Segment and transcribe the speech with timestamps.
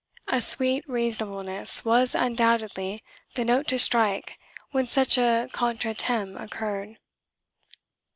[0.27, 3.03] A sweet reasonableness was undoubtedly
[3.35, 4.39] the note to strike
[4.71, 6.97] when such a contretemps occurred.